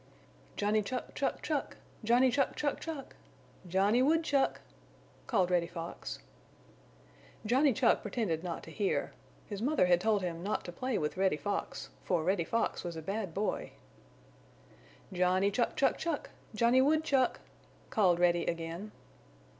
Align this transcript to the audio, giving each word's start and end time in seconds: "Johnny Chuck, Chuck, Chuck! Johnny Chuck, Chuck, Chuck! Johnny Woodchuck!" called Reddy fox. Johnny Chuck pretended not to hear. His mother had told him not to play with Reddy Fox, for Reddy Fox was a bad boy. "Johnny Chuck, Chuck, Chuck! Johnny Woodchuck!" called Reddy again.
"Johnny 0.57 0.81
Chuck, 0.81 1.13
Chuck, 1.13 1.43
Chuck! 1.43 1.77
Johnny 2.03 2.31
Chuck, 2.31 2.55
Chuck, 2.55 2.79
Chuck! 2.79 3.15
Johnny 3.67 4.01
Woodchuck!" 4.01 4.61
called 5.27 5.51
Reddy 5.51 5.67
fox. 5.67 6.17
Johnny 7.45 7.71
Chuck 7.71 8.01
pretended 8.01 8.43
not 8.43 8.63
to 8.63 8.71
hear. 8.71 9.13
His 9.45 9.61
mother 9.61 9.85
had 9.85 10.01
told 10.01 10.23
him 10.23 10.41
not 10.41 10.65
to 10.65 10.71
play 10.71 10.97
with 10.97 11.17
Reddy 11.17 11.37
Fox, 11.37 11.91
for 12.03 12.23
Reddy 12.23 12.45
Fox 12.45 12.83
was 12.83 12.95
a 12.95 13.01
bad 13.03 13.35
boy. 13.35 13.73
"Johnny 15.13 15.51
Chuck, 15.51 15.75
Chuck, 15.75 15.99
Chuck! 15.99 16.31
Johnny 16.55 16.81
Woodchuck!" 16.81 17.39
called 17.91 18.19
Reddy 18.19 18.47
again. 18.47 18.91